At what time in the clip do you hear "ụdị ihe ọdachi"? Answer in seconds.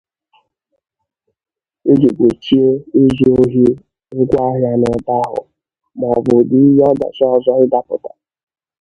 6.39-7.23